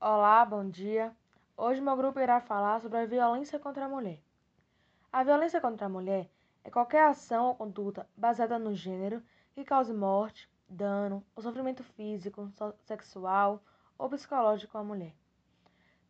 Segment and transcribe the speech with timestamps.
[0.00, 1.12] Olá, bom dia.
[1.56, 4.22] Hoje meu grupo irá falar sobre a violência contra a mulher.
[5.12, 6.30] A violência contra a mulher
[6.62, 9.20] é qualquer ação ou conduta baseada no gênero
[9.52, 12.48] que cause morte, dano ou sofrimento físico,
[12.84, 13.60] sexual
[13.98, 15.16] ou psicológico à mulher,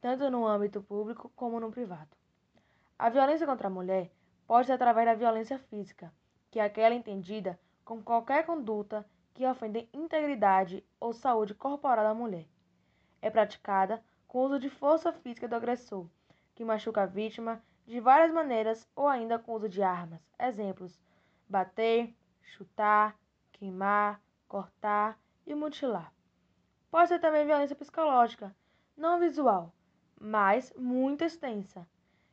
[0.03, 2.15] tanto no âmbito público como no privado.
[2.99, 4.13] A violência contra a mulher
[4.47, 6.13] pode ser através da violência física,
[6.51, 12.47] que é aquela entendida como qualquer conduta que ofende integridade ou saúde corporal da mulher
[13.21, 16.07] é praticada com o uso de força física do agressor,
[16.55, 20.21] que machuca a vítima de várias maneiras ou ainda com o uso de armas.
[20.39, 21.01] Exemplos:
[21.49, 23.17] bater, chutar,
[23.53, 26.13] queimar, cortar e mutilar.
[26.91, 28.55] Pode ser também violência psicológica,
[28.97, 29.73] não visual,
[30.21, 31.87] mas muito extensa,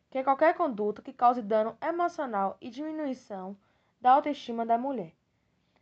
[0.09, 3.57] que é qualquer conduta que cause dano emocional e diminuição
[3.99, 5.13] da autoestima da mulher.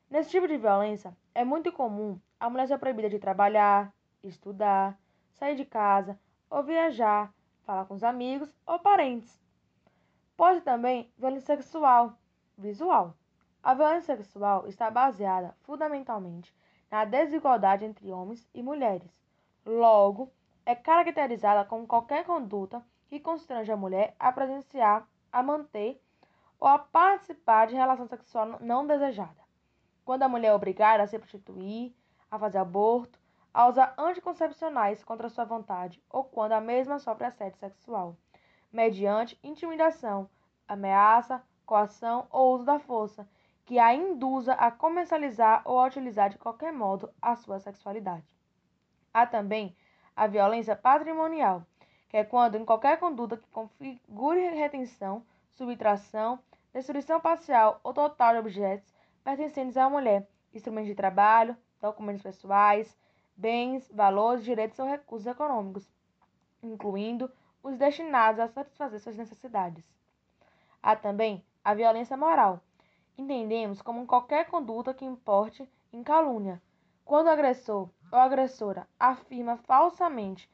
[0.10, 3.94] Nesse tipo de violência, é muito comum a mulher ser proibida de trabalhar,
[4.28, 4.98] estudar,
[5.34, 6.20] sair de casa
[6.50, 9.42] ou viajar, falar com os amigos ou parentes.
[10.36, 12.18] Pode também violência sexual,
[12.58, 13.16] visual.
[13.62, 16.54] A violência sexual está baseada fundamentalmente
[16.92, 19.12] na desigualdade entre homens e mulheres.
[19.66, 20.32] Logo,
[20.66, 26.02] é caracterizada como qualquer conduta que constrange a mulher a presenciar, a manter
[26.60, 29.42] ou a participar de relação sexual não desejada.
[30.06, 31.94] Quando a mulher é obrigada a se prostituir,
[32.30, 33.20] a fazer aborto
[33.54, 38.18] a usar anticoncepcionais contra sua vontade ou quando a mesma sofre assédio sexual,
[38.72, 40.28] mediante intimidação,
[40.68, 43.28] ameaça, coação ou uso da força,
[43.66, 48.36] que a induza a comercializar ou a utilizar de qualquer modo a sua sexualidade.
[49.14, 49.76] Há também
[50.16, 51.64] a violência patrimonial,
[52.10, 56.40] que é quando em qualquer conduta que configure retenção, subtração,
[56.74, 58.94] destruição parcial ou total de objetos
[59.24, 62.98] pertencentes à mulher, instrumentos de trabalho, documentos pessoais,
[63.44, 65.92] bens, valores, direitos ou recursos econômicos,
[66.62, 67.30] incluindo
[67.62, 69.84] os destinados a satisfazer suas necessidades.
[70.82, 72.62] Há também a violência moral.
[73.18, 76.62] Entendemos como qualquer conduta que importe em calúnia,
[77.04, 80.50] quando o agressor ou agressora afirma falsamente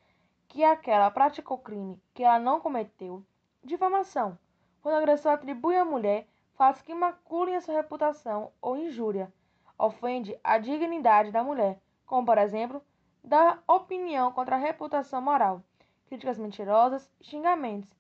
[0.48, 3.24] que aquela praticou crime que ela não cometeu,
[3.64, 4.36] difamação,
[4.82, 9.32] quando o agressor atribui à mulher fatos que maculem a sua reputação ou injúria,
[9.78, 12.82] ofende a dignidade da mulher, como por exemplo,
[13.24, 15.62] dar opinião contra a reputação moral,
[16.08, 17.96] críticas mentirosas e xingamentos.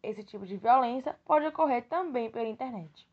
[0.00, 3.08] Esse tipo de violência pode ocorrer também pela internet.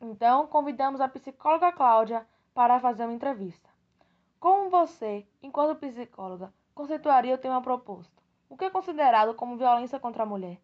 [0.00, 3.68] Então, convidamos a psicóloga Cláudia para fazer uma entrevista.
[4.40, 8.22] Como você, enquanto psicóloga, conceituaria o tema proposto?
[8.48, 10.58] O que é considerado como violência contra a mulher?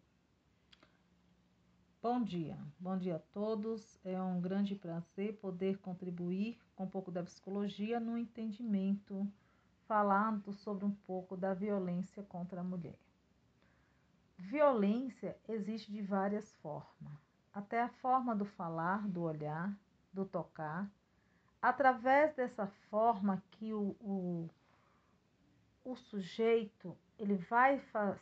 [2.09, 3.99] Bom dia, bom dia a todos.
[4.05, 9.29] É um grande prazer poder contribuir com um pouco da psicologia no entendimento,
[9.85, 12.97] falando sobre um pouco da violência contra a mulher.
[14.37, 17.19] Violência existe de várias formas,
[17.53, 19.77] até a forma do falar, do olhar,
[20.13, 20.89] do tocar.
[21.61, 24.49] Através dessa forma que o, o,
[25.83, 27.81] o sujeito ele vai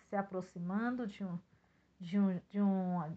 [0.10, 1.40] se aproximando de um,
[2.00, 3.16] de um, de um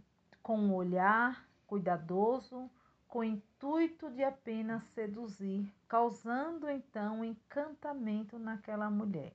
[0.48, 2.70] com um olhar cuidadoso,
[3.06, 9.34] com o intuito de apenas seduzir, causando então um encantamento naquela mulher.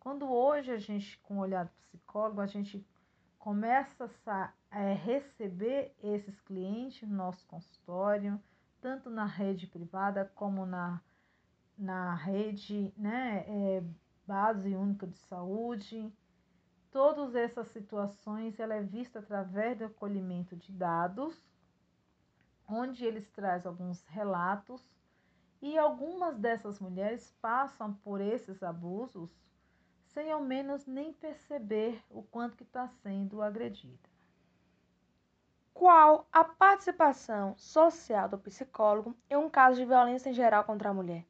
[0.00, 2.84] Quando hoje a gente, com o olhar do psicólogo, a gente
[3.38, 8.42] começa a é, receber esses clientes no nosso consultório,
[8.80, 11.00] tanto na rede privada como na,
[11.78, 13.84] na rede né, é,
[14.26, 16.12] base única de saúde,
[16.92, 21.42] Todas essas situações ela é vista através do acolhimento de dados,
[22.68, 24.86] onde eles trazem alguns relatos
[25.62, 29.30] e algumas dessas mulheres passam por esses abusos
[30.04, 34.10] sem ao menos nem perceber o quanto que está sendo agredida.
[35.72, 40.94] Qual a participação social do psicólogo em um caso de violência em geral contra a
[40.94, 41.26] mulher?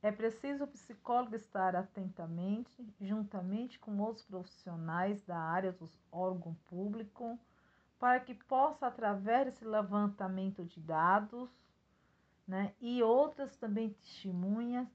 [0.00, 2.70] É preciso o psicólogo estar atentamente,
[3.00, 7.38] juntamente com outros profissionais da área do órgão público,
[7.98, 11.50] para que possa, através desse levantamento de dados
[12.46, 14.88] né, e outras também testemunhas,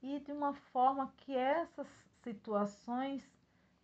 [0.00, 1.88] e de uma forma que essas
[2.22, 3.28] situações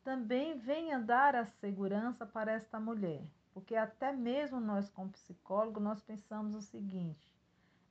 [0.04, 3.24] também venham dar a segurança para esta mulher.
[3.52, 7.34] Porque até mesmo nós, como psicólogo, nós pensamos o seguinte,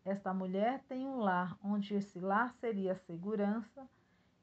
[0.10, 3.88] esta mulher tem um lar, onde esse lar seria segurança,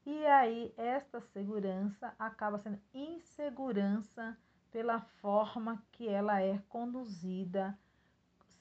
[0.05, 4.37] e aí esta segurança acaba sendo insegurança
[4.71, 7.77] pela forma que ela é conduzida,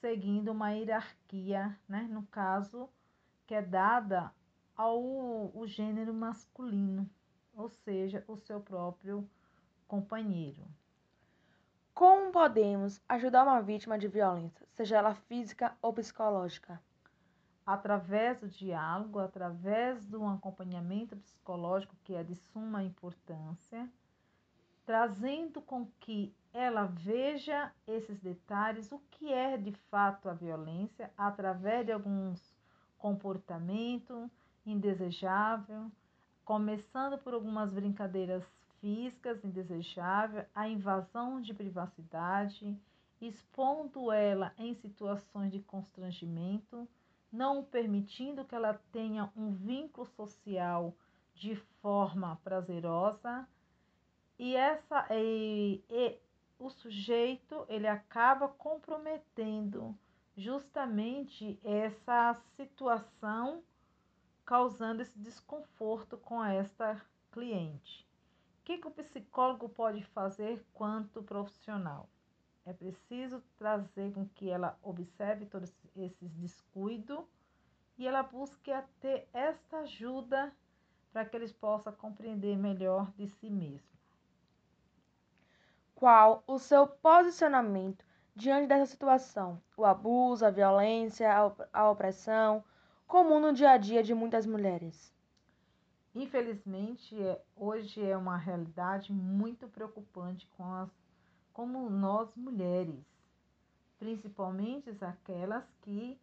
[0.01, 2.03] seguindo uma hierarquia, né?
[2.11, 2.89] no caso,
[3.47, 4.33] que é dada
[4.75, 7.09] ao o gênero masculino.
[7.55, 9.29] ou seja, o seu próprio
[9.87, 10.67] companheiro.
[11.95, 16.79] Como podemos ajudar uma vítima de violência, seja ela física ou psicológica?
[17.67, 23.91] Através do diálogo, através de um acompanhamento psicológico que é de suma importância,
[24.85, 31.85] trazendo com que ela veja esses detalhes, o que é de fato a violência, através
[31.85, 32.57] de alguns
[32.97, 34.31] comportamentos
[34.65, 35.93] indesejáveis,
[36.45, 38.45] começando por algumas brincadeiras
[38.81, 42.79] físicas indesejáveis, a invasão de privacidade,
[43.21, 46.89] expondo ela em situações de constrangimento,
[47.31, 50.95] não permitindo que ela tenha um vínculo social
[51.35, 53.49] de forma prazerosa.
[54.39, 56.19] E essa e, e
[56.59, 59.97] o sujeito ele acaba comprometendo
[60.37, 63.63] justamente essa situação
[64.45, 67.03] causando esse desconforto com esta
[67.33, 68.07] cliente.
[68.61, 72.09] O que, que o psicólogo pode fazer quanto profissional?
[72.67, 77.25] É preciso trazer com que ela observe todos esses descuidos
[77.97, 80.53] e ela busque ter esta ajuda
[81.13, 83.97] para que eles possam compreender melhor de si mesmo.
[85.95, 88.05] Qual o seu posicionamento
[88.35, 89.63] diante dessa situação?
[89.77, 91.33] O abuso, a violência,
[91.73, 92.63] a opressão,
[93.07, 95.15] comum no dia a dia de muitas mulheres.
[96.15, 100.91] Infelizmente, é, hoje é uma realidade muito preocupante com as,
[101.57, 103.03] como nós mulheres,
[103.99, 106.21] principalmente aquelas que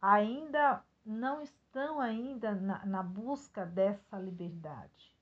[0.00, 5.16] ainda não estão ainda na, na busca dessa liberdade.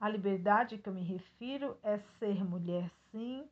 [0.00, 3.46] A liberdade que eu me refiro é ser mulher sim,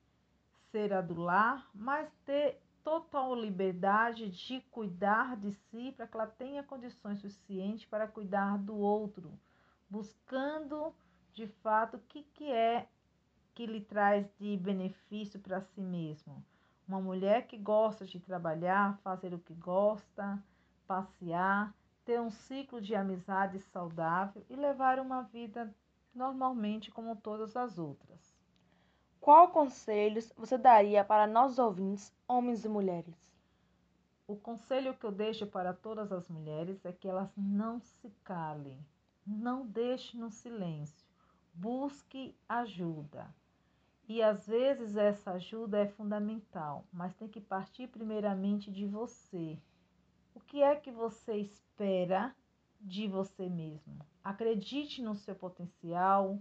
[0.71, 7.19] ser adular, mas ter total liberdade de cuidar de si para que ela tenha condições
[7.19, 9.31] suficientes para cuidar do outro,
[9.91, 10.95] buscando
[11.35, 12.89] de fato o que, que é
[13.55, 16.45] que lhe traz de benefício para si mesmo.
[16.87, 20.43] Uma mulher que gosta de trabalhar, fazer o que gosta,
[20.87, 21.75] passear,
[22.05, 25.75] ter um ciclo de amizade saudável e levar uma vida
[26.15, 28.35] normalmente como todas as outras.
[29.21, 33.15] Qual conselhos você daria para nossos ouvintes, homens e mulheres?
[34.27, 38.79] O conselho que eu deixo para todas as mulheres é que elas não se calem,
[39.27, 41.07] não deixem no silêncio,
[41.55, 43.35] busque ajuda.
[44.07, 49.59] E às vezes essa ajuda é fundamental, mas tem que partir primeiramente de você.
[50.35, 52.35] O que é que você espera
[52.81, 54.05] de você mesmo?
[54.23, 56.39] Acredite no seu potencial,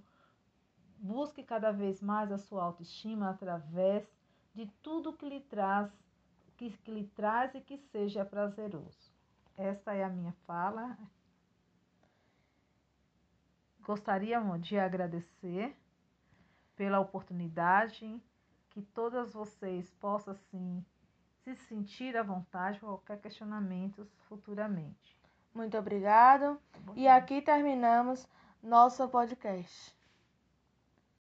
[1.04, 4.10] Busque cada vez mais a sua autoestima através
[4.54, 5.92] de tudo que lhe traz,
[6.56, 9.12] que, que lhe traz e que seja prazeroso.
[9.58, 10.98] Esta é a minha fala.
[13.82, 15.76] Gostaria de agradecer
[16.76, 18.22] pela oportunidade
[18.70, 20.84] que todas vocês possam sim
[21.44, 25.18] se sentir à vontade para qualquer questionamento futuramente.
[25.54, 26.60] Muito obrigado.
[26.96, 28.28] E aqui terminamos
[28.62, 29.96] nosso podcast.